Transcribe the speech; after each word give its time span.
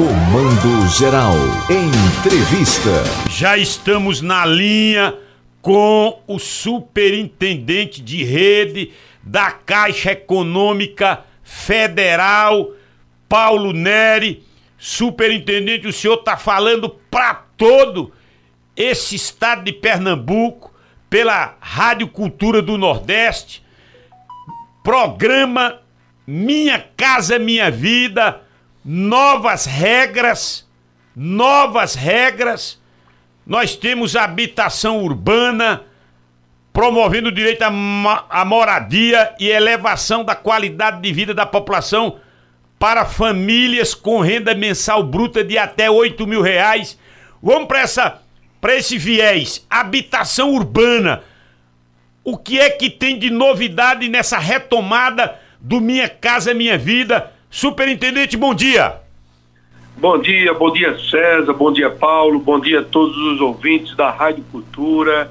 Comando 0.00 0.88
Geral. 0.88 1.34
Entrevista. 1.68 3.04
Já 3.28 3.58
estamos 3.58 4.22
na 4.22 4.46
linha 4.46 5.14
com 5.60 6.22
o 6.26 6.38
superintendente 6.38 8.00
de 8.00 8.24
rede 8.24 8.92
da 9.22 9.50
Caixa 9.50 10.12
Econômica 10.12 11.22
Federal, 11.42 12.70
Paulo 13.28 13.74
Neri. 13.74 14.42
Superintendente, 14.78 15.86
o 15.86 15.92
senhor 15.92 16.20
está 16.20 16.34
falando 16.34 16.88
para 17.10 17.34
todo 17.58 18.10
esse 18.74 19.16
estado 19.16 19.64
de 19.64 19.72
Pernambuco, 19.74 20.74
pela 21.10 21.58
Rádio 21.60 22.08
Cultura 22.08 22.62
do 22.62 22.78
Nordeste, 22.78 23.62
programa 24.82 25.82
Minha 26.26 26.82
Casa 26.96 27.38
Minha 27.38 27.70
Vida, 27.70 28.40
novas 28.84 29.66
regras, 29.66 30.68
novas 31.14 31.94
regras. 31.94 32.80
Nós 33.46 33.76
temos 33.76 34.16
habitação 34.16 35.02
urbana, 35.02 35.84
promovendo 36.72 37.28
o 37.28 37.32
direito 37.32 37.62
à 37.62 38.44
moradia 38.44 39.34
e 39.38 39.48
elevação 39.48 40.24
da 40.24 40.34
qualidade 40.34 41.00
de 41.00 41.12
vida 41.12 41.34
da 41.34 41.44
população 41.44 42.18
para 42.78 43.04
famílias 43.04 43.92
com 43.92 44.20
renda 44.20 44.54
mensal 44.54 45.02
bruta 45.02 45.44
de 45.44 45.58
até 45.58 45.90
8 45.90 46.26
mil 46.26 46.40
reais. 46.40 46.98
Vamos 47.42 47.68
para 47.68 47.80
essa 47.80 48.22
para 48.60 48.76
esse 48.76 48.98
viés, 48.98 49.66
habitação 49.70 50.52
urbana. 50.52 51.22
O 52.22 52.36
que 52.36 52.60
é 52.60 52.68
que 52.68 52.90
tem 52.90 53.18
de 53.18 53.30
novidade 53.30 54.06
nessa 54.08 54.38
retomada 54.38 55.38
do 55.58 55.80
Minha 55.80 56.08
Casa 56.08 56.52
Minha 56.52 56.76
Vida? 56.76 57.32
Superintendente, 57.50 58.36
bom 58.36 58.54
dia. 58.54 59.00
Bom 59.96 60.16
dia, 60.18 60.54
bom 60.54 60.72
dia 60.72 60.96
César, 61.10 61.52
bom 61.52 61.72
dia 61.72 61.90
Paulo, 61.90 62.38
bom 62.38 62.60
dia 62.60 62.78
a 62.78 62.84
todos 62.84 63.16
os 63.16 63.40
ouvintes 63.40 63.96
da 63.96 64.08
Rádio 64.08 64.44
Cultura. 64.52 65.30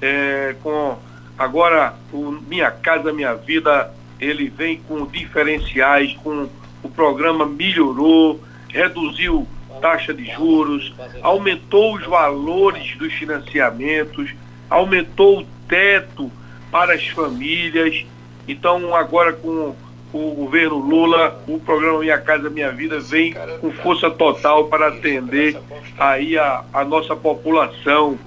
É, 0.00 0.56
com 0.62 0.96
agora 1.36 1.94
o 2.10 2.30
Minha 2.48 2.70
Casa 2.70 3.12
Minha 3.12 3.34
Vida, 3.34 3.92
ele 4.18 4.48
vem 4.48 4.80
com 4.88 5.04
diferenciais, 5.04 6.14
com 6.24 6.48
o 6.82 6.88
programa 6.88 7.44
melhorou, 7.44 8.40
reduziu 8.70 9.46
taxa 9.82 10.14
de 10.14 10.24
juros, 10.32 10.94
aumentou 11.20 11.94
os 11.94 12.06
valores 12.06 12.96
dos 12.96 13.12
financiamentos, 13.12 14.30
aumentou 14.68 15.40
o 15.40 15.46
teto 15.68 16.32
para 16.70 16.94
as 16.94 17.06
famílias. 17.08 18.04
Então, 18.48 18.94
agora 18.94 19.34
com 19.34 19.74
o 20.12 20.34
governo 20.34 20.76
Lula, 20.76 21.40
o 21.46 21.58
programa 21.60 22.00
Minha 22.00 22.18
Casa 22.18 22.50
Minha 22.50 22.72
Vida 22.72 22.98
vem 23.00 23.34
com 23.60 23.70
força 23.70 24.10
total 24.10 24.66
para 24.66 24.88
atender 24.88 25.56
aí 25.98 26.36
a, 26.36 26.64
a 26.72 26.84
nossa 26.84 27.14
população, 27.14 28.18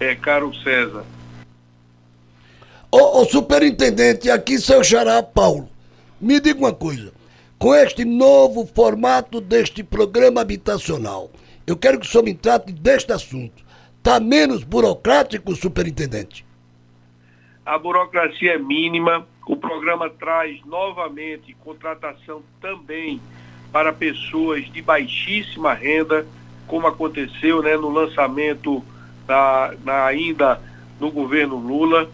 é, 0.00 0.14
caro 0.14 0.54
César. 0.62 1.04
Ô, 2.90 3.20
ô 3.20 3.24
superintendente, 3.24 4.30
aqui 4.30 4.58
seu 4.58 4.82
xará 4.82 5.22
Paulo, 5.22 5.68
me 6.20 6.40
diga 6.40 6.58
uma 6.58 6.72
coisa 6.72 7.12
com 7.58 7.74
este 7.74 8.04
novo 8.04 8.68
formato 8.74 9.40
deste 9.40 9.82
programa 9.82 10.40
habitacional. 10.40 11.30
Eu 11.66 11.76
quero 11.76 11.98
que 11.98 12.06
o 12.06 12.08
senhor 12.08 12.22
me 12.22 12.32
trate 12.32 12.72
deste 12.72 13.12
assunto. 13.12 13.64
Está 13.98 14.20
menos 14.20 14.62
burocrático, 14.62 15.54
superintendente? 15.56 16.45
A 17.66 17.76
burocracia 17.76 18.54
é 18.54 18.58
mínima. 18.58 19.26
O 19.46 19.56
programa 19.56 20.08
traz 20.08 20.64
novamente 20.64 21.54
contratação 21.64 22.42
também 22.60 23.20
para 23.72 23.92
pessoas 23.92 24.64
de 24.72 24.80
baixíssima 24.80 25.74
renda, 25.74 26.26
como 26.66 26.86
aconteceu 26.86 27.60
né, 27.62 27.76
no 27.76 27.90
lançamento 27.90 28.82
da, 29.26 29.74
na, 29.84 30.06
ainda 30.06 30.60
no 30.98 31.10
governo 31.10 31.56
Lula. 31.56 32.08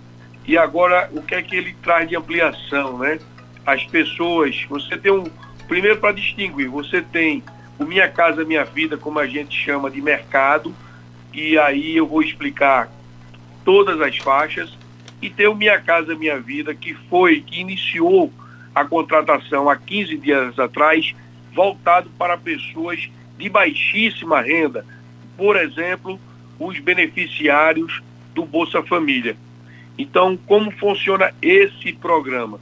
E 0.47 0.58
agora, 0.58 1.08
o 1.12 1.23
que 1.23 1.35
é 1.35 1.42
que 1.42 1.55
ele 1.55 1.74
traz 1.83 2.08
de 2.08 2.17
ampliação, 2.17 2.98
né? 2.98 3.20
as 3.67 3.85
pessoas. 3.85 4.64
Você 4.68 4.96
tem 4.96 5.12
um. 5.12 5.24
Primeiro, 5.67 5.98
para 5.98 6.12
distinguir, 6.12 6.68
você 6.68 7.01
tem 7.01 7.42
o 7.79 7.85
Minha 7.85 8.08
Casa 8.08 8.45
Minha 8.45 8.64
Vida, 8.64 8.96
como 8.96 9.18
a 9.18 9.27
gente 9.27 9.57
chama 9.57 9.91
de 9.91 10.02
mercado, 10.02 10.74
e 11.33 11.58
aí 11.58 11.96
eu 11.96 12.07
vou 12.07 12.23
explicar 12.23 12.91
todas 13.64 14.01
as 14.01 14.17
faixas. 14.18 14.77
E 15.22 15.30
tem 15.30 15.46
o 15.46 15.55
Minha 15.55 15.80
Casa 15.80 16.16
Minha 16.16 16.40
Vida, 16.40 16.74
que 16.74 16.92
foi, 17.08 17.40
que 17.40 17.60
iniciou 17.60 18.33
a 18.74 18.84
contratação 18.84 19.70
há 19.70 19.77
15 19.77 20.18
dias 20.18 20.58
atrás, 20.58 21.14
voltado 21.55 22.10
para 22.18 22.36
pessoas 22.36 23.08
de 23.38 23.48
baixíssima 23.48 24.40
renda. 24.40 24.84
Por 25.36 25.56
exemplo, 25.56 26.18
os 26.58 26.78
beneficiários 26.80 28.02
do 28.34 28.44
Bolsa 28.44 28.82
Família. 28.82 29.36
Então, 29.96 30.36
como 30.36 30.70
funciona 30.72 31.32
esse 31.40 31.92
programa? 31.92 32.58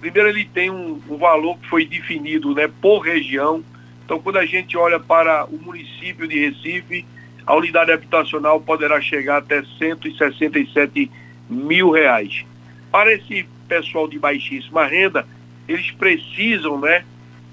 Primeiro, 0.00 0.30
ele 0.30 0.44
tem 0.44 0.70
um, 0.70 1.00
um 1.08 1.16
valor 1.16 1.56
que 1.58 1.68
foi 1.68 1.86
definido 1.86 2.54
né, 2.54 2.68
por 2.80 3.00
região. 3.00 3.62
Então, 4.04 4.18
quando 4.18 4.38
a 4.38 4.46
gente 4.46 4.76
olha 4.76 4.98
para 4.98 5.44
o 5.44 5.56
município 5.56 6.26
de 6.26 6.38
Recife, 6.38 7.06
a 7.46 7.54
unidade 7.54 7.92
habitacional 7.92 8.60
poderá 8.60 9.00
chegar 9.00 9.36
até 9.38 9.62
167 9.78 11.10
mil 11.52 11.90
reais. 11.90 12.44
Para 12.90 13.12
esse 13.12 13.46
pessoal 13.68 14.08
de 14.08 14.18
baixíssima 14.18 14.86
renda, 14.86 15.26
eles 15.68 15.90
precisam 15.90 16.80
né, 16.80 17.04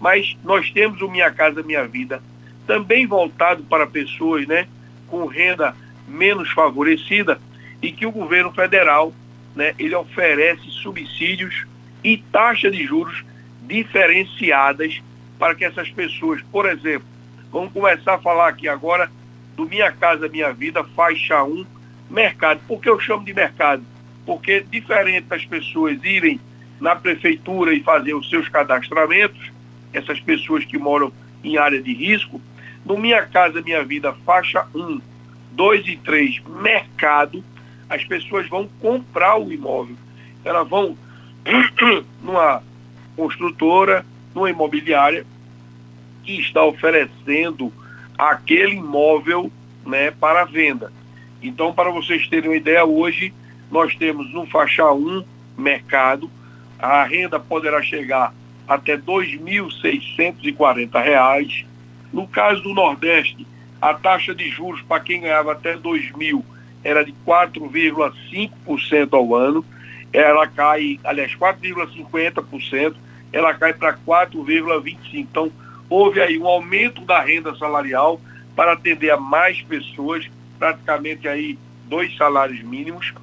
mas 0.00 0.36
nós 0.44 0.68
temos 0.72 1.00
o 1.00 1.08
Minha 1.08 1.30
Casa 1.30 1.62
Minha 1.62 1.86
Vida 1.86 2.20
também 2.66 3.06
voltado 3.06 3.62
para 3.62 3.86
pessoas 3.86 4.44
né, 4.48 4.66
com 5.06 5.24
renda 5.26 5.72
menos 6.08 6.50
favorecida 6.50 7.40
e 7.80 7.92
que 7.92 8.06
o 8.06 8.10
governo 8.10 8.52
federal 8.52 9.12
né, 9.54 9.72
ele 9.78 9.94
oferece 9.94 10.68
subsídios 10.70 11.64
e 12.02 12.18
taxa 12.18 12.70
de 12.70 12.84
juros 12.84 13.24
diferenciadas 13.66 15.00
para 15.38 15.54
que 15.54 15.64
essas 15.64 15.90
pessoas, 15.90 16.42
por 16.50 16.68
exemplo, 16.68 17.06
vamos 17.50 17.72
começar 17.72 18.14
a 18.14 18.18
falar 18.18 18.48
aqui 18.48 18.68
agora 18.68 19.10
do 19.56 19.66
Minha 19.66 19.92
Casa 19.92 20.28
Minha 20.28 20.52
Vida, 20.52 20.82
faixa 20.84 21.42
1, 21.42 21.66
mercado. 22.10 22.60
Por 22.66 22.80
que 22.80 22.88
eu 22.88 22.98
chamo 22.98 23.24
de 23.24 23.34
mercado? 23.34 23.82
Porque 24.24 24.60
diferente 24.60 25.26
das 25.26 25.44
pessoas 25.44 25.98
irem 26.02 26.40
na 26.80 26.94
prefeitura 26.94 27.74
e 27.74 27.82
fazer 27.82 28.14
os 28.14 28.28
seus 28.28 28.48
cadastramentos, 28.48 29.50
essas 29.92 30.20
pessoas 30.20 30.64
que 30.64 30.78
moram 30.78 31.12
em 31.42 31.56
área 31.56 31.80
de 31.80 31.92
risco, 31.92 32.40
no 32.84 32.96
Minha 32.96 33.26
Casa 33.26 33.60
Minha 33.60 33.84
Vida, 33.84 34.12
faixa 34.24 34.66
1, 34.74 35.00
2 35.52 35.88
e 35.88 35.96
3, 35.96 36.40
mercado, 36.62 37.44
as 37.88 38.04
pessoas 38.04 38.48
vão 38.48 38.68
comprar 38.80 39.38
o 39.38 39.52
imóvel. 39.52 39.96
Elas 40.44 40.68
vão 40.68 40.96
numa 42.22 42.62
construtora, 43.16 44.06
numa 44.34 44.50
imobiliária, 44.50 45.24
que 46.24 46.40
está 46.40 46.64
oferecendo 46.64 47.72
aquele 48.16 48.76
imóvel 48.76 49.52
né, 49.86 50.10
para 50.10 50.44
venda. 50.44 50.92
Então, 51.42 51.72
para 51.72 51.90
vocês 51.90 52.28
terem 52.28 52.50
uma 52.50 52.56
ideia, 52.56 52.84
hoje 52.84 53.32
nós 53.70 53.94
temos 53.96 54.30
no 54.32 54.46
faixa 54.46 54.92
1 54.92 55.24
mercado, 55.56 56.30
a 56.78 57.02
renda 57.04 57.40
poderá 57.40 57.82
chegar 57.82 58.34
até 58.66 58.94
R$ 58.94 59.02
2.640. 59.02 61.66
No 62.12 62.26
caso 62.26 62.62
do 62.62 62.74
Nordeste, 62.74 63.46
a 63.80 63.94
taxa 63.94 64.34
de 64.34 64.50
juros 64.50 64.82
para 64.82 65.00
quem 65.00 65.20
ganhava 65.20 65.52
até 65.52 65.72
R$ 65.72 65.80
2.000 65.80 66.42
era 66.84 67.04
de 67.04 67.12
4,5% 67.26 69.08
ao 69.12 69.34
ano. 69.34 69.64
Ela 70.12 70.46
cai, 70.46 70.98
aliás, 71.04 71.34
4,50%, 71.34 72.94
ela 73.32 73.54
cai 73.54 73.72
para 73.72 73.94
4,25%. 73.94 74.98
Então, 75.14 75.52
houve 75.88 76.20
aí 76.20 76.38
um 76.38 76.46
aumento 76.46 77.02
da 77.02 77.20
renda 77.20 77.54
salarial 77.56 78.20
para 78.56 78.72
atender 78.72 79.10
a 79.10 79.16
mais 79.16 79.60
pessoas, 79.62 80.28
praticamente 80.58 81.28
aí 81.28 81.58
dois 81.86 82.16
salários 82.16 82.62
mínimos, 82.62 83.14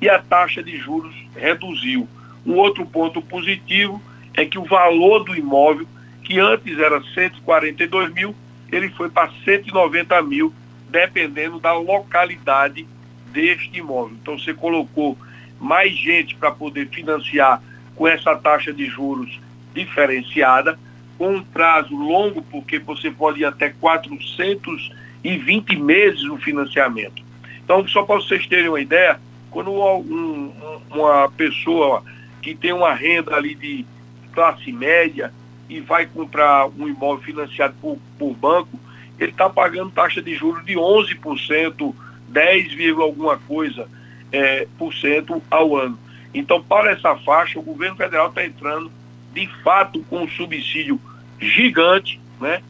e 0.00 0.08
a 0.08 0.18
taxa 0.18 0.62
de 0.62 0.76
juros 0.76 1.14
reduziu. 1.34 2.08
Um 2.46 2.54
outro 2.54 2.84
ponto 2.84 3.22
positivo 3.22 4.00
é 4.34 4.44
que 4.44 4.58
o 4.58 4.64
valor 4.64 5.24
do 5.24 5.34
imóvel, 5.34 5.86
que 6.22 6.38
antes 6.38 6.78
era 6.78 7.02
142 7.14 8.12
mil, 8.12 8.34
ele 8.70 8.90
foi 8.90 9.08
para 9.08 9.30
190 9.44 10.22
mil, 10.22 10.52
dependendo 10.88 11.58
da 11.58 11.72
localidade 11.72 12.86
deste 13.32 13.78
imóvel. 13.78 14.16
Então 14.20 14.38
você 14.38 14.52
colocou 14.52 15.18
mais 15.60 15.96
gente 15.96 16.34
para 16.34 16.50
poder 16.50 16.88
financiar 16.88 17.62
com 17.94 18.08
essa 18.08 18.34
taxa 18.36 18.72
de 18.72 18.86
juros 18.86 19.38
diferenciada, 19.72 20.76
com 21.16 21.36
um 21.36 21.42
prazo 21.42 21.96
longo, 21.96 22.42
porque 22.42 22.78
você 22.78 23.10
pode 23.10 23.40
ir 23.40 23.44
até 23.44 23.70
420 23.70 25.76
meses 25.76 26.22
no 26.24 26.36
financiamento. 26.38 27.22
Então, 27.64 27.86
só 27.88 28.02
para 28.02 28.16
vocês 28.16 28.46
terem 28.46 28.68
uma 28.68 28.80
ideia, 28.80 29.18
quando 29.50 29.72
um, 29.72 30.52
uma 30.90 31.30
pessoa 31.30 32.02
que 32.42 32.54
tem 32.54 32.72
uma 32.72 32.92
renda 32.92 33.34
ali 33.34 33.54
de 33.54 33.86
classe 34.32 34.70
média 34.72 35.32
e 35.68 35.80
vai 35.80 36.06
comprar 36.06 36.66
um 36.66 36.88
imóvel 36.88 37.24
financiado 37.24 37.74
por, 37.80 37.98
por 38.18 38.34
banco, 38.34 38.78
ele 39.18 39.30
está 39.30 39.48
pagando 39.48 39.92
taxa 39.92 40.20
de 40.20 40.34
juros 40.34 40.66
de 40.66 40.74
11%, 40.74 41.94
10, 42.28 42.98
alguma 42.98 43.38
coisa 43.38 43.88
é, 44.32 44.66
por 44.78 44.92
cento 44.94 45.42
ao 45.50 45.76
ano. 45.76 45.98
Então, 46.32 46.62
para 46.62 46.90
essa 46.90 47.14
faixa, 47.16 47.58
o 47.58 47.62
governo 47.62 47.96
federal 47.96 48.28
está 48.28 48.44
entrando 48.44 48.90
de 49.32 49.46
fato 49.62 50.04
com 50.10 50.22
um 50.22 50.28
subsídio 50.28 51.00
gigante, 51.40 52.20
né? 52.40 52.62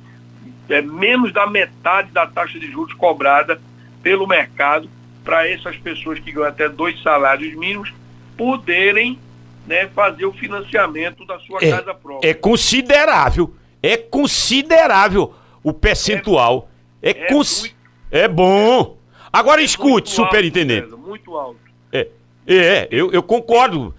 É 0.68 0.80
menos 0.80 1.32
da 1.32 1.46
metade 1.46 2.10
da 2.10 2.26
taxa 2.26 2.58
de 2.58 2.70
juros 2.70 2.94
cobrada 2.94 3.60
pelo 4.02 4.26
mercado 4.26 4.88
para 5.22 5.48
essas 5.48 5.76
pessoas 5.76 6.18
que 6.18 6.32
ganham 6.32 6.48
até 6.48 6.68
dois 6.68 7.00
salários 7.02 7.54
mínimos 7.54 7.92
poderem 8.36 9.18
né, 9.66 9.86
fazer 9.88 10.26
o 10.26 10.32
financiamento 10.32 11.24
da 11.24 11.38
sua 11.40 11.58
é, 11.62 11.70
casa 11.70 11.94
própria. 11.94 12.28
É 12.28 12.34
considerável, 12.34 13.54
é 13.82 13.96
considerável 13.96 15.34
o 15.62 15.72
percentual. 15.72 16.68
É, 17.02 17.10
é, 17.10 17.14
cons... 17.26 17.60
muito, 17.60 17.76
é 18.10 18.28
bom. 18.28 18.98
Agora 19.34 19.60
é 19.60 19.64
escute, 19.64 20.10
superintendente. 20.10 20.84
Alto, 20.84 20.98
muito 20.98 21.36
alto. 21.36 21.58
É, 21.92 22.06
é 22.46 22.88
eu, 22.88 23.10
eu 23.10 23.20
concordo. 23.20 23.92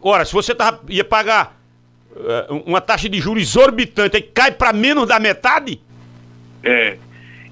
Ora, 0.00 0.24
se 0.24 0.32
você 0.32 0.54
tá, 0.54 0.80
ia 0.88 1.04
pagar 1.04 1.60
uh, 2.10 2.62
uma 2.64 2.80
taxa 2.80 3.06
de 3.06 3.20
juros 3.20 3.42
exorbitante, 3.42 4.16
aí 4.16 4.22
cai 4.22 4.50
para 4.50 4.72
menos 4.72 5.08
da 5.08 5.20
metade? 5.20 5.78
É. 6.62 6.96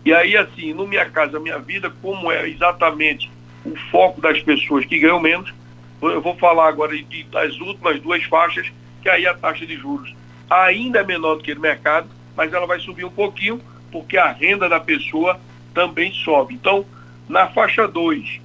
E 0.02 0.14
aí, 0.14 0.34
assim, 0.34 0.72
no 0.72 0.86
Minha 0.86 1.04
Casa 1.10 1.38
Minha 1.38 1.58
Vida, 1.58 1.92
como 2.00 2.32
é 2.32 2.48
exatamente 2.48 3.30
o 3.66 3.76
foco 3.90 4.18
das 4.18 4.42
pessoas 4.42 4.86
que 4.86 4.98
ganham 4.98 5.20
menos, 5.20 5.52
eu 6.00 6.22
vou 6.22 6.34
falar 6.36 6.68
agora 6.68 6.96
de, 6.96 7.24
das 7.24 7.54
últimas 7.60 8.00
duas 8.00 8.24
faixas, 8.24 8.72
que 9.02 9.10
aí 9.10 9.26
a 9.26 9.34
taxa 9.34 9.66
de 9.66 9.76
juros 9.76 10.14
ainda 10.48 11.00
é 11.00 11.04
menor 11.04 11.34
do 11.34 11.42
que 11.42 11.54
no 11.54 11.60
mercado, 11.60 12.08
mas 12.34 12.50
ela 12.50 12.66
vai 12.66 12.80
subir 12.80 13.04
um 13.04 13.10
pouquinho, 13.10 13.60
porque 13.92 14.16
a 14.16 14.32
renda 14.32 14.70
da 14.70 14.80
pessoa 14.80 15.38
também 15.74 16.14
sobe. 16.14 16.54
Então, 16.54 16.86
na 17.30 17.46
faixa 17.46 17.86
2, 17.86 18.40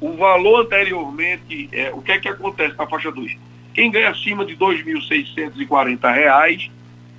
o 0.00 0.14
valor 0.14 0.62
anteriormente, 0.62 1.68
é, 1.70 1.92
o 1.92 2.00
que 2.00 2.12
é 2.12 2.18
que 2.18 2.28
acontece 2.28 2.74
na 2.76 2.86
faixa 2.86 3.12
2? 3.12 3.36
Quem 3.74 3.90
ganha 3.90 4.08
acima 4.08 4.44
de 4.44 4.54
R$ 4.54 4.58
2.640, 4.58 6.70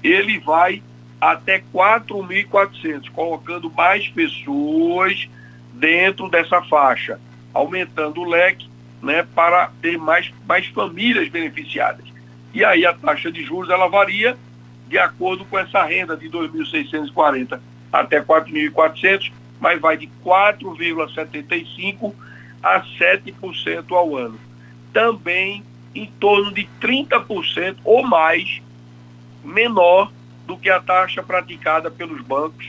ele 0.03 0.39
vai 0.39 0.81
até 1.21 1.63
4.400, 1.73 3.09
colocando 3.11 3.71
mais 3.71 4.07
pessoas 4.09 5.29
dentro 5.73 6.29
dessa 6.29 6.61
faixa, 6.63 7.19
aumentando 7.53 8.21
o 8.21 8.29
leque 8.29 8.67
né, 9.01 9.25
para 9.35 9.71
ter 9.81 9.97
mais, 9.97 10.33
mais 10.47 10.65
famílias 10.67 11.29
beneficiadas. 11.29 12.05
E 12.53 12.65
aí 12.65 12.85
a 12.85 12.93
taxa 12.93 13.31
de 13.31 13.43
juros 13.43 13.69
ela 13.69 13.87
varia 13.87 14.35
de 14.87 14.97
acordo 14.97 15.45
com 15.45 15.59
essa 15.59 15.83
renda 15.83 16.17
de 16.17 16.29
2.640 16.29 17.59
até 17.91 18.19
4.400, 18.19 19.31
mas 19.59 19.79
vai 19.79 19.97
de 19.97 20.09
4,75 20.23 22.13
a 22.61 22.81
7% 22.81 23.91
ao 23.91 24.15
ano. 24.15 24.39
Também 24.91 25.63
em 25.95 26.05
torno 26.05 26.51
de 26.51 26.67
30% 26.81 27.77
ou 27.83 28.03
mais 28.03 28.61
menor 29.43 30.11
do 30.45 30.57
que 30.57 30.69
a 30.69 30.79
taxa 30.79 31.21
praticada 31.21 31.91
pelos 31.91 32.21
bancos 32.21 32.67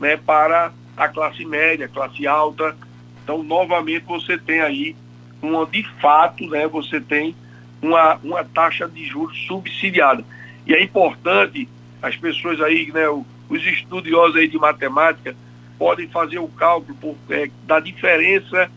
né, 0.00 0.16
para 0.16 0.72
a 0.96 1.08
classe 1.08 1.44
média, 1.44 1.88
classe 1.88 2.26
alta. 2.26 2.76
Então, 3.22 3.42
novamente, 3.42 4.04
você 4.04 4.38
tem 4.38 4.60
aí 4.60 4.96
uma, 5.42 5.66
de 5.66 5.82
fato, 6.00 6.46
né, 6.48 6.66
você 6.66 7.00
tem 7.00 7.34
uma, 7.80 8.14
uma 8.22 8.44
taxa 8.44 8.88
de 8.88 9.04
juros 9.04 9.36
subsidiada. 9.46 10.24
E 10.66 10.74
é 10.74 10.82
importante 10.82 11.68
as 12.02 12.16
pessoas 12.16 12.60
aí, 12.60 12.90
né, 12.92 13.08
os 13.08 13.64
estudiosos 13.64 14.36
aí 14.36 14.48
de 14.48 14.58
matemática, 14.58 15.36
podem 15.78 16.08
fazer 16.08 16.38
o 16.38 16.48
cálculo 16.48 16.96
por, 16.96 17.16
é, 17.30 17.50
da 17.66 17.80
diferença 17.80 18.70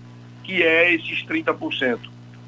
que 0.44 0.63
é 0.63 0.94
esses 0.94 1.24
30%. 1.25 2.00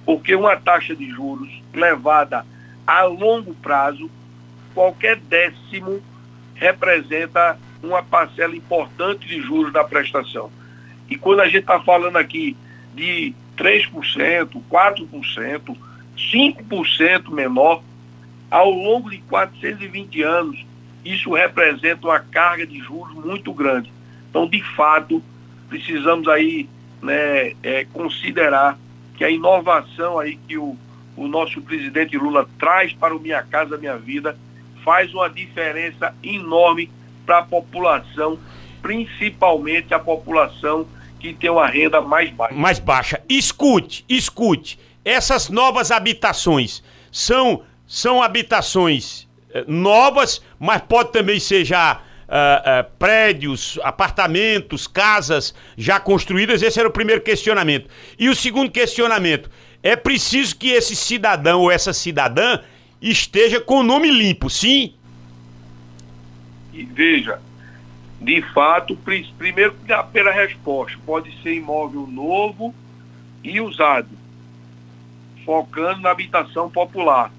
Porque 0.05 0.35
uma 0.35 0.55
taxa 0.57 0.95
de 0.95 1.09
juros 1.09 1.49
levada 1.73 2.45
a 2.85 3.03
longo 3.03 3.53
prazo, 3.53 4.09
qualquer 4.73 5.17
décimo 5.17 6.01
representa 6.55 7.57
uma 7.83 8.03
parcela 8.03 8.55
importante 8.55 9.27
de 9.27 9.41
juros 9.41 9.71
da 9.71 9.83
prestação. 9.83 10.51
E 11.09 11.17
quando 11.17 11.41
a 11.41 11.45
gente 11.45 11.59
está 11.59 11.79
falando 11.79 12.17
aqui 12.17 12.55
de 12.95 13.33
3%, 13.57 14.61
4%, 14.69 15.77
5% 16.17 17.29
menor, 17.29 17.83
ao 18.49 18.69
longo 18.69 19.09
de 19.09 19.19
420 19.19 20.21
anos, 20.23 20.65
isso 21.05 21.33
representa 21.33 22.07
uma 22.07 22.19
carga 22.19 22.65
de 22.65 22.79
juros 22.79 23.13
muito 23.13 23.53
grande. 23.53 23.91
Então, 24.31 24.47
de 24.47 24.63
fato, 24.75 25.21
precisamos 25.67 26.27
aí 26.29 26.67
né, 27.01 27.53
é, 27.61 27.85
considerar 27.91 28.79
que 29.17 29.25
a 29.25 29.29
inovação 29.29 30.17
aí 30.17 30.39
que 30.47 30.57
o, 30.57 30.77
o 31.17 31.27
nosso 31.27 31.61
presidente 31.61 32.17
Lula 32.17 32.47
traz 32.57 32.93
para 32.93 33.15
o 33.15 33.19
Minha 33.19 33.43
Casa 33.43 33.77
Minha 33.77 33.97
Vida 33.97 34.37
faz 34.83 35.13
uma 35.13 35.29
diferença 35.29 36.15
enorme 36.23 36.89
para 37.25 37.39
a 37.39 37.43
população, 37.43 38.39
principalmente 38.81 39.93
a 39.93 39.99
população 39.99 40.87
que 41.19 41.33
tem 41.33 41.49
uma 41.49 41.67
renda 41.67 42.01
mais 42.01 42.31
baixa. 42.31 42.55
Mais 42.55 42.79
baixa. 42.79 43.21
Escute, 43.29 44.05
escute. 44.09 44.79
Essas 45.03 45.49
novas 45.49 45.91
habitações 45.91 46.81
são, 47.11 47.63
são 47.85 48.23
habitações 48.23 49.27
eh, 49.53 49.65
novas, 49.67 50.41
mas 50.57 50.81
pode 50.81 51.11
também 51.11 51.39
ser 51.39 51.65
já 51.65 52.01
uh, 52.31 52.81
uh, 52.81 52.91
prédios, 52.97 53.77
apartamentos, 53.83 54.87
casas 54.87 55.53
já 55.77 55.99
construídas. 55.99 56.61
Esse 56.61 56.79
era 56.79 56.87
o 56.87 56.93
primeiro 56.93 57.21
questionamento. 57.21 57.89
E 58.17 58.29
o 58.29 58.35
segundo 58.35 58.71
questionamento: 58.71 59.51
é 59.83 59.95
preciso 59.95 60.55
que 60.55 60.69
esse 60.69 60.95
cidadão 60.95 61.61
ou 61.61 61.71
essa 61.71 61.91
cidadã 61.91 62.59
esteja 63.01 63.59
com 63.59 63.79
o 63.79 63.83
nome 63.83 64.09
limpo, 64.09 64.49
sim? 64.49 64.93
Veja, 66.71 67.41
de 68.21 68.41
fato, 68.53 68.97
primeiro 69.37 69.75
pela 70.13 70.31
resposta, 70.31 70.97
pode 71.05 71.35
ser 71.41 71.55
imóvel 71.55 72.07
novo 72.07 72.73
e 73.43 73.59
usado, 73.59 74.09
focando 75.43 76.01
na 76.01 76.11
habitação 76.11 76.69
popular. 76.69 77.31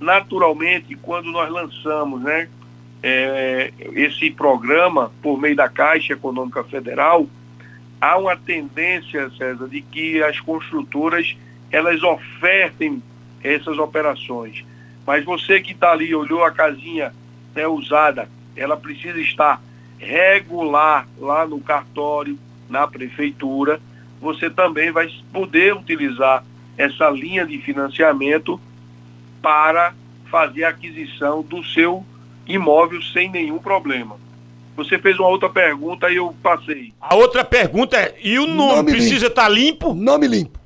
Naturalmente, 0.00 0.96
quando 0.96 1.30
nós 1.30 1.48
lançamos 1.50 2.20
né, 2.20 2.48
é, 3.06 3.70
esse 3.92 4.30
programa 4.30 5.12
por 5.22 5.38
meio 5.38 5.54
da 5.54 5.68
Caixa 5.68 6.14
Econômica 6.14 6.64
Federal, 6.64 7.28
há 8.00 8.16
uma 8.16 8.34
tendência, 8.34 9.28
César, 9.36 9.68
de 9.68 9.82
que 9.82 10.22
as 10.22 10.40
construtoras 10.40 11.36
elas 11.70 12.02
ofertem 12.02 13.02
essas 13.42 13.76
operações. 13.76 14.64
Mas 15.06 15.22
você 15.22 15.60
que 15.60 15.72
está 15.72 15.92
ali, 15.92 16.14
olhou 16.14 16.42
a 16.44 16.50
casinha 16.50 17.12
né, 17.54 17.66
usada, 17.66 18.26
ela 18.56 18.74
precisa 18.74 19.20
estar 19.20 19.60
regular 19.98 21.06
lá 21.18 21.46
no 21.46 21.60
cartório, 21.60 22.38
na 22.70 22.86
prefeitura, 22.86 23.82
você 24.18 24.48
também 24.48 24.90
vai 24.90 25.12
poder 25.30 25.74
utilizar 25.74 26.42
essa 26.78 27.10
linha 27.10 27.46
de 27.46 27.58
financiamento 27.58 28.58
para 29.42 29.92
fazer 30.30 30.64
a 30.64 30.70
aquisição 30.70 31.42
do 31.42 31.62
seu 31.62 32.02
imóvel 32.46 33.00
sem 33.02 33.30
nenhum 33.30 33.58
problema. 33.58 34.16
Você 34.76 34.98
fez 34.98 35.18
uma 35.18 35.28
outra 35.28 35.48
pergunta 35.48 36.10
e 36.10 36.16
eu 36.16 36.34
passei. 36.42 36.92
A 37.00 37.14
outra 37.14 37.44
pergunta 37.44 37.96
é: 37.96 38.14
e 38.22 38.38
o 38.38 38.46
nome, 38.46 38.76
Nome 38.76 38.92
precisa 38.92 39.28
estar 39.28 39.48
limpo? 39.48 39.94
Nome 39.94 40.26
limpo. 40.26 40.58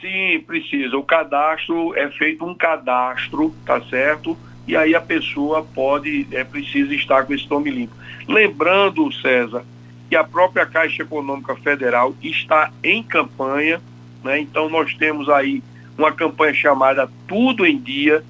Sim, 0.00 0.42
precisa. 0.46 0.96
O 0.96 1.02
cadastro 1.02 1.94
é 1.96 2.10
feito 2.10 2.44
um 2.44 2.54
cadastro, 2.54 3.54
tá 3.64 3.80
certo? 3.82 4.36
E 4.66 4.76
aí 4.76 4.94
a 4.94 5.00
pessoa 5.00 5.62
pode, 5.74 6.26
é 6.30 6.42
precisa 6.42 6.94
estar 6.94 7.24
com 7.24 7.34
esse 7.34 7.48
nome 7.50 7.70
limpo. 7.70 7.94
Lembrando, 8.26 9.12
César, 9.12 9.64
que 10.08 10.16
a 10.16 10.24
própria 10.24 10.64
Caixa 10.64 11.02
Econômica 11.02 11.54
Federal 11.56 12.14
está 12.22 12.70
em 12.82 13.02
campanha, 13.02 13.80
né? 14.22 14.38
Então 14.40 14.70
nós 14.70 14.94
temos 14.94 15.28
aí 15.28 15.62
uma 15.98 16.12
campanha 16.12 16.54
chamada 16.54 17.10
Tudo 17.28 17.66
em 17.66 17.78
Dia, 17.78 18.24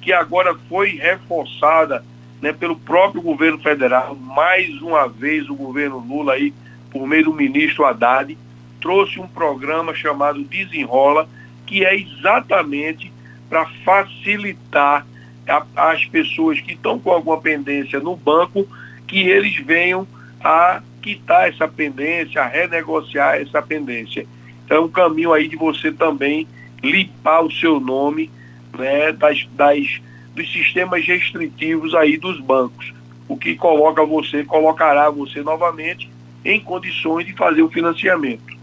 que 0.00 0.12
agora 0.12 0.54
foi 0.68 0.90
reforçada 0.90 2.04
né, 2.40 2.52
pelo 2.52 2.76
próprio 2.76 3.22
governo 3.22 3.58
federal. 3.58 4.14
Mais 4.16 4.80
uma 4.80 5.08
vez 5.08 5.48
o 5.48 5.54
governo 5.54 5.98
Lula 5.98 6.34
aí, 6.34 6.52
por 6.90 7.06
meio 7.06 7.24
do 7.24 7.32
ministro 7.32 7.84
Haddad, 7.84 8.36
trouxe 8.80 9.20
um 9.20 9.28
programa 9.28 9.94
chamado 9.94 10.42
Desenrola, 10.42 11.28
que 11.66 11.84
é 11.84 11.94
exatamente 11.94 13.12
para 13.48 13.66
facilitar 13.84 15.06
a, 15.46 15.92
as 15.92 16.04
pessoas 16.06 16.60
que 16.60 16.72
estão 16.72 16.98
com 16.98 17.10
alguma 17.10 17.40
pendência 17.40 18.00
no 18.00 18.16
banco, 18.16 18.66
que 19.06 19.20
eles 19.20 19.56
venham 19.56 20.06
a 20.42 20.82
quitar 21.02 21.48
essa 21.48 21.66
pendência, 21.68 22.42
a 22.42 22.46
renegociar 22.46 23.36
essa 23.36 23.60
pendência. 23.60 24.26
Então 24.64 24.78
é 24.78 24.80
um 24.80 24.88
caminho 24.88 25.32
aí 25.32 25.48
de 25.48 25.56
você 25.56 25.92
também 25.92 26.46
limpar 26.82 27.42
o 27.42 27.50
seu 27.50 27.80
nome 27.80 28.30
né, 28.78 29.12
das, 29.12 29.46
das, 29.52 30.00
dos 30.34 30.50
sistemas 30.52 31.04
restritivos 31.04 31.94
aí 31.94 32.16
dos 32.16 32.40
bancos, 32.40 32.92
o 33.28 33.36
que 33.36 33.54
coloca 33.56 34.04
você, 34.04 34.44
colocará 34.44 35.10
você 35.10 35.42
novamente 35.42 36.10
em 36.44 36.60
condições 36.60 37.26
de 37.26 37.32
fazer 37.34 37.62
o 37.62 37.70
financiamento. 37.70 38.58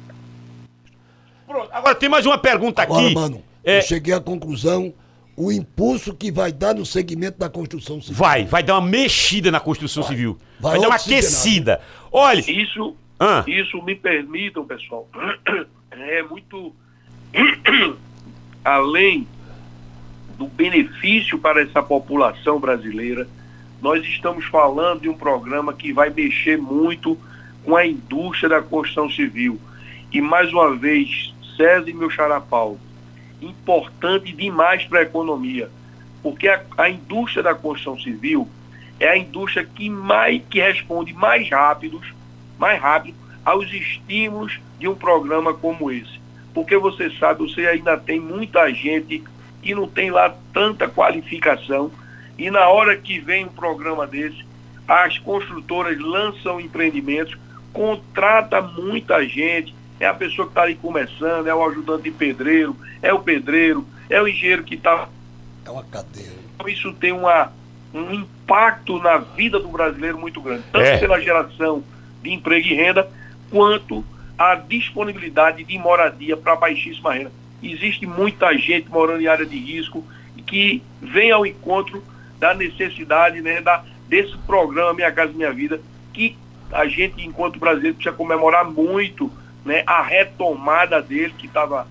Pronto, 1.46 1.70
agora 1.72 1.96
tem 1.96 2.10
mais 2.10 2.26
uma 2.26 2.38
pergunta 2.38 2.82
aqui. 2.82 2.92
Agora, 2.94 3.14
mano, 3.14 3.44
É, 3.64 3.78
eu 3.80 3.82
cheguei 3.84 4.14
à 4.14 4.20
conclusão 4.20 4.94
o 5.36 5.52
impulso 5.52 6.14
que 6.16 6.32
vai 6.32 6.52
dar 6.52 6.74
no 6.74 6.86
segmento 6.86 7.38
da 7.38 7.50
construção 7.50 8.02
civil. 8.02 8.16
vai, 8.18 8.46
vai 8.46 8.64
dar 8.64 8.80
uma 8.80 8.88
mexida 8.90 9.52
na 9.52 9.60
construção 9.60 10.02
civil. 10.04 10.38
Vai, 10.60 10.72
Vai 10.74 10.82
dar 10.82 10.88
uma 10.88 10.96
aquecida. 10.96 11.80
Olha, 12.12 12.40
Isso, 12.50 12.96
Ah. 13.20 13.44
isso 13.48 13.82
me 13.84 13.96
permitam, 13.96 14.66
pessoal, 14.66 15.08
é 15.92 16.24
muito 16.24 16.74
além 18.64 19.28
do 20.38 20.48
benefício 20.48 21.40
para 21.40 21.62
essa 21.62 21.82
população 21.82 22.60
brasileira, 22.60 23.28
nós 23.82 24.04
estamos 24.06 24.46
falando 24.46 25.02
de 25.02 25.10
um 25.10 25.14
programa 25.14 25.74
que 25.74 25.92
vai 25.92 26.10
mexer 26.10 26.58
muito 26.58 27.18
com 27.64 27.76
a 27.76 27.86
indústria 27.86 28.50
da 28.50 28.62
construção 28.62 29.10
civil. 29.10 29.60
E 30.12 30.22
mais 30.22 30.52
uma 30.54 30.76
vez, 30.76 31.34
César 31.56 31.90
e 31.90 31.94
meu 31.94 32.10
xará 32.10 32.40
Paulo, 32.40 32.80
importante 33.42 34.32
demais 34.32 34.86
para 34.86 35.00
a 35.00 35.04
economia, 35.04 35.70
porque 36.24 36.48
a, 36.48 36.62
a 36.78 36.90
indústria 36.90 37.44
da 37.44 37.54
construção 37.54 38.00
civil 38.00 38.48
é 39.00 39.10
a 39.10 39.18
indústria 39.18 39.66
que 39.66 39.90
mais 39.90 40.42
que 40.50 40.60
responde 40.60 41.14
mais 41.14 41.50
rápidos, 41.50 42.14
mais 42.58 42.82
rápido 42.82 43.18
aos 43.46 43.72
estímulos 43.72 44.60
de 44.80 44.88
um 44.88 44.96
programa 44.96 45.54
como 45.54 45.92
esse. 45.92 46.20
Porque 46.54 46.78
você 46.78 47.10
sabe, 47.12 47.42
você 47.42 47.68
ainda 47.68 47.98
tem 47.98 48.20
muita 48.20 48.72
gente 48.74 49.24
que 49.68 49.76
não 49.76 49.86
tem 49.86 50.10
lá 50.10 50.34
tanta 50.54 50.88
qualificação 50.88 51.92
e 52.38 52.50
na 52.50 52.70
hora 52.70 52.96
que 52.96 53.20
vem 53.20 53.44
um 53.44 53.50
programa 53.50 54.08
desse, 54.08 54.46
as 54.88 55.20
construtoras 55.20 56.00
lançam 56.00 56.62
empreendimentos, 56.62 57.38
contrata 57.74 58.62
muita 58.62 59.28
gente, 59.28 59.76
é 60.00 60.06
a 60.06 60.14
pessoa 60.14 60.48
que 60.48 60.52
está 60.52 60.62
ali 60.62 60.76
começando, 60.76 61.48
é 61.48 61.54
o 61.54 61.68
ajudante 61.68 62.04
de 62.04 62.12
pedreiro, 62.12 62.78
é 63.02 63.12
o 63.12 63.20
pedreiro, 63.20 63.86
é 64.10 64.22
o 64.22 64.28
engenheiro 64.30 64.64
que 64.64 64.76
está 64.76 65.10
É 65.66 65.70
uma 65.70 65.84
cadeia. 65.84 66.32
então, 66.56 66.70
isso 66.70 66.94
tem 66.94 67.12
uma, 67.12 67.52
um 67.94 68.14
impacto 68.14 69.00
na 69.00 69.18
vida 69.18 69.60
do 69.60 69.68
brasileiro 69.68 70.18
muito 70.18 70.40
grande, 70.40 70.64
tanto 70.72 70.86
É. 70.86 70.98
pela 70.98 71.20
geração 71.20 71.84
de 72.24 72.32
emprego 72.32 72.66
e 72.68 72.74
renda, 72.74 73.10
quanto 73.52 74.06
a 74.38 74.56
disponibilidade 74.56 75.66
de 75.66 75.78
moradia 75.78 76.38
para 76.38 76.56
baixíssima 76.56 77.12
renda. 77.12 77.32
Existe 77.62 78.06
muita 78.06 78.56
gente 78.58 78.90
morando 78.90 79.22
em 79.22 79.28
área 79.28 79.46
de 79.46 79.58
risco 79.58 80.06
que 80.46 80.82
vem 81.02 81.32
ao 81.32 81.46
encontro 81.46 82.04
da 82.40 82.54
necessidade 82.54 83.42
né, 83.42 83.62
da, 83.62 83.84
desse 84.08 84.38
programa 84.40 84.94
Minha 84.94 85.12
Casa 85.12 85.34
Minha 85.34 85.52
Vida, 85.52 85.82
que 86.14 86.38
a 86.72 86.86
gente, 86.88 87.26
enquanto 87.26 87.60
brasileiro, 87.60 87.96
precisa 87.96 88.16
comemorar 88.16 88.66
muito 88.66 89.32
né, 89.66 89.84
a 89.86 90.02
retomada 90.02 91.02
dele, 91.02 91.34
que 91.38 91.48
estava 91.48 91.88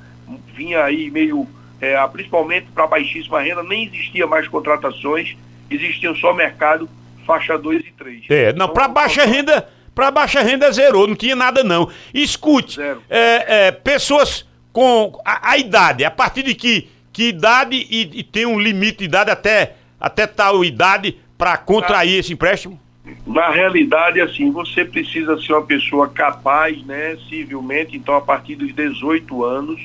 vinha 0.55 0.83
aí 0.83 1.11
meio, 1.11 1.47
é, 1.81 1.97
principalmente 2.09 2.67
para 2.75 2.87
baixíssima 2.87 3.41
renda, 3.41 3.63
nem 3.63 3.87
existia 3.87 4.27
mais 4.27 4.49
contratações, 4.49 5.37
existiam 5.71 6.15
só 6.17 6.33
mercado 6.33 6.89
faixa 7.27 7.59
2 7.59 7.87
e 7.87 7.93
3. 7.93 8.25
É, 8.29 8.53
não, 8.53 8.69
para 8.69 8.89
baixa 8.89 9.25
renda, 9.25 9.69
para 9.95 10.11
baixa 10.11 10.41
renda 10.41 10.71
zerou, 10.73 11.07
não 11.07 11.15
tinha 11.15 11.37
nada 11.37 11.63
não. 11.63 11.91
Escute, 12.15 12.81
é, 12.81 13.67
é, 13.67 13.73
pessoas 13.73 14.46
com 14.77 15.19
a, 15.25 15.53
a 15.53 15.57
idade, 15.57 16.05
a 16.05 16.11
partir 16.11 16.43
de 16.43 16.55
que, 16.55 16.87
que 17.11 17.31
idade 17.31 17.87
e, 17.89 18.21
e 18.21 18.23
tem 18.23 18.45
um 18.45 18.61
limite 18.61 18.99
de 18.99 19.05
idade 19.07 19.31
até, 19.31 19.77
até 19.99 20.27
tal 20.27 20.63
idade 20.63 21.17
para 21.39 21.57
contrair 21.57 22.19
esse 22.19 22.35
empréstimo? 22.35 22.79
Na 23.27 23.49
realidade, 23.49 24.21
assim, 24.21 24.51
você 24.51 24.85
precisa 24.85 25.41
ser 25.41 25.55
uma 25.55 25.63
pessoa 25.63 26.11
capaz, 26.11 26.85
né, 26.85 27.17
civilmente, 27.27 27.97
então 27.97 28.15
a 28.17 28.21
partir 28.21 28.55
dos 28.55 28.71
18 28.75 29.45
anos, 29.47 29.81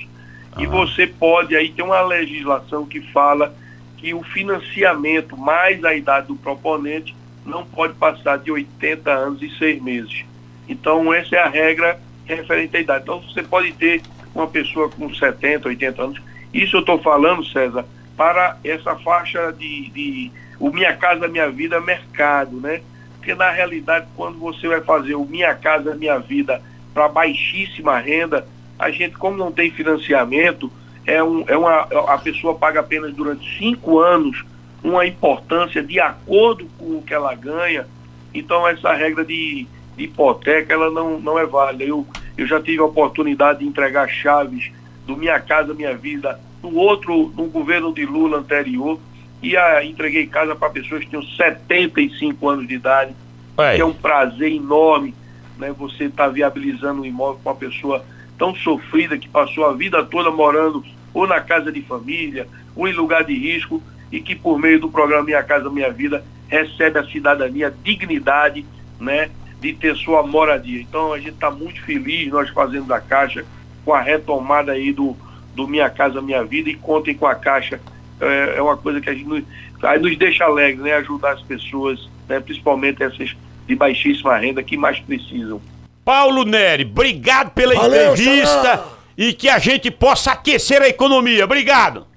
e 0.57 0.67
você 0.67 1.07
pode 1.07 1.55
aí 1.55 1.69
ter 1.69 1.83
uma 1.83 2.01
legislação 2.01 2.85
que 2.85 2.99
fala 3.13 3.55
que 3.95 4.13
o 4.13 4.21
financiamento 4.23 5.37
mais 5.37 5.81
a 5.85 5.95
idade 5.95 6.27
do 6.27 6.35
proponente 6.35 7.15
não 7.45 7.65
pode 7.65 7.93
passar 7.93 8.39
de 8.39 8.51
80 8.51 9.09
anos 9.09 9.41
e 9.41 9.57
6 9.57 9.81
meses. 9.81 10.25
Então, 10.67 11.13
essa 11.13 11.37
é 11.37 11.39
a 11.39 11.47
regra 11.47 11.97
referente 12.25 12.75
à 12.75 12.81
idade. 12.81 13.03
Então, 13.03 13.21
você 13.21 13.41
pode 13.41 13.71
ter 13.71 14.01
uma 14.33 14.47
pessoa 14.47 14.89
com 14.89 15.13
70, 15.13 15.67
80 15.67 16.01
anos. 16.01 16.21
Isso 16.53 16.77
eu 16.77 16.81
estou 16.81 16.99
falando, 16.99 17.45
César, 17.45 17.85
para 18.15 18.57
essa 18.63 18.95
faixa 18.97 19.51
de, 19.51 19.89
de 19.89 20.31
o 20.59 20.71
Minha 20.71 20.95
Casa 20.95 21.27
Minha 21.27 21.49
Vida 21.49 21.79
mercado, 21.81 22.57
né? 22.57 22.81
Porque 23.17 23.33
na 23.35 23.51
realidade, 23.51 24.07
quando 24.15 24.37
você 24.39 24.67
vai 24.67 24.81
fazer 24.81 25.15
o 25.15 25.25
Minha 25.25 25.53
Casa 25.55 25.95
Minha 25.95 26.19
Vida 26.19 26.61
para 26.93 27.07
baixíssima 27.07 27.99
renda, 27.99 28.47
a 28.77 28.89
gente, 28.91 29.17
como 29.17 29.37
não 29.37 29.51
tem 29.51 29.71
financiamento, 29.71 30.71
é, 31.05 31.23
um, 31.23 31.43
é 31.47 31.57
uma, 31.57 31.81
a 32.13 32.17
pessoa 32.17 32.55
paga 32.55 32.79
apenas 32.79 33.13
durante 33.13 33.57
cinco 33.57 33.99
anos 33.99 34.43
uma 34.83 35.05
importância 35.05 35.83
de 35.83 35.99
acordo 35.99 36.67
com 36.77 36.97
o 36.97 37.03
que 37.03 37.13
ela 37.13 37.33
ganha. 37.35 37.87
Então 38.33 38.67
essa 38.67 38.93
regra 38.93 39.23
de, 39.23 39.67
de 39.95 40.03
hipoteca 40.03 40.73
ela 40.73 40.89
não, 40.89 41.19
não 41.19 41.37
é 41.37 41.45
válida. 41.45 41.83
Eu, 41.83 42.05
eu 42.37 42.45
já 42.45 42.61
tive 42.61 42.79
a 42.79 42.85
oportunidade 42.85 43.59
de 43.59 43.65
entregar 43.65 44.07
chaves 44.07 44.71
do 45.05 45.17
Minha 45.17 45.39
Casa 45.39 45.73
Minha 45.73 45.95
Vida 45.95 46.39
no 46.61 46.75
outro, 46.75 47.33
no 47.35 47.45
governo 47.45 47.93
de 47.93 48.05
Lula 48.05 48.37
anterior, 48.37 48.99
e 49.41 49.57
a, 49.57 49.83
entreguei 49.83 50.27
casa 50.27 50.55
para 50.55 50.69
pessoas 50.69 51.03
que 51.03 51.09
tinham 51.09 51.23
75 51.23 52.47
anos 52.47 52.67
de 52.67 52.75
idade, 52.75 53.13
Ué. 53.57 53.75
que 53.75 53.81
é 53.81 53.85
um 53.85 53.93
prazer 53.93 54.51
enorme 54.51 55.15
né, 55.57 55.71
você 55.71 56.05
estar 56.05 56.27
viabilizando 56.27 57.01
um 57.01 57.05
imóvel 57.05 57.39
com 57.43 57.49
uma 57.49 57.55
pessoa 57.55 58.03
tão 58.37 58.55
sofrida 58.55 59.17
que 59.17 59.29
passou 59.29 59.65
a 59.65 59.73
vida 59.73 60.03
toda 60.03 60.31
morando 60.31 60.83
ou 61.13 61.27
na 61.27 61.39
casa 61.41 61.71
de 61.71 61.81
família, 61.81 62.47
ou 62.75 62.87
em 62.87 62.93
lugar 62.93 63.23
de 63.23 63.33
risco, 63.33 63.81
e 64.11 64.19
que 64.19 64.35
por 64.35 64.57
meio 64.57 64.79
do 64.79 64.89
programa 64.89 65.23
Minha 65.23 65.43
Casa 65.43 65.69
Minha 65.69 65.91
Vida 65.91 66.23
recebe 66.47 66.99
a 66.99 67.05
cidadania, 67.05 67.73
dignidade 67.83 68.65
né, 68.99 69.29
de 69.61 69.73
ter 69.73 69.95
sua 69.95 70.25
moradia. 70.25 70.81
Então 70.81 71.13
a 71.13 71.19
gente 71.19 71.35
está 71.35 71.51
muito 71.51 71.81
feliz, 71.83 72.27
nós 72.29 72.49
fazendo 72.49 72.87
da 72.87 72.99
Caixa, 72.99 73.45
com 73.85 73.93
a 73.93 74.01
retomada 74.01 74.71
aí 74.71 74.91
do, 74.91 75.15
do 75.55 75.67
Minha 75.67 75.89
Casa 75.89 76.21
Minha 76.21 76.43
Vida 76.43 76.69
e 76.69 76.75
contem 76.75 77.15
com 77.15 77.27
a 77.27 77.35
Caixa. 77.35 77.79
É, 78.19 78.55
é 78.57 78.61
uma 78.61 78.75
coisa 78.75 78.99
que 78.99 79.09
a 79.09 79.13
gente 79.13 79.27
nos, 79.27 79.43
aí 79.83 79.99
nos 79.99 80.17
deixa 80.17 80.45
alegre, 80.45 80.81
né? 80.81 80.93
Ajudar 80.95 81.33
as 81.33 81.43
pessoas, 81.43 82.09
né, 82.27 82.39
principalmente 82.39 83.03
essas 83.03 83.35
de 83.67 83.75
baixíssima 83.75 84.35
renda 84.37 84.63
que 84.63 84.75
mais 84.75 84.99
precisam. 84.99 85.61
Paulo 86.03 86.43
Neri, 86.43 86.83
obrigado 86.83 87.51
pela 87.51 87.75
Valeu, 87.75 88.13
entrevista 88.13 88.45
Xará. 88.45 88.83
e 89.15 89.33
que 89.33 89.47
a 89.47 89.59
gente 89.59 89.91
possa 89.91 90.31
aquecer 90.31 90.81
a 90.81 90.87
economia. 90.87 91.45
Obrigado. 91.45 92.07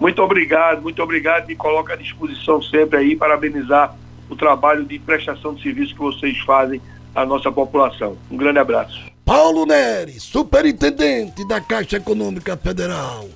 Muito 0.00 0.22
obrigado, 0.22 0.82
muito 0.82 1.02
obrigado. 1.02 1.46
Me 1.46 1.54
coloco 1.54 1.92
à 1.92 1.96
disposição 1.96 2.62
sempre 2.62 2.98
aí, 2.98 3.16
parabenizar 3.16 3.94
o 4.28 4.34
trabalho 4.34 4.84
de 4.84 4.98
prestação 4.98 5.54
de 5.54 5.62
serviço 5.62 5.94
que 5.94 6.00
vocês 6.00 6.38
fazem 6.40 6.80
à 7.14 7.24
nossa 7.24 7.50
população. 7.50 8.16
Um 8.30 8.36
grande 8.36 8.58
abraço. 8.58 9.00
Paulo 9.24 9.64
Nery, 9.64 10.20
superintendente 10.20 11.46
da 11.48 11.60
Caixa 11.60 11.96
Econômica 11.96 12.56
Federal. 12.56 13.26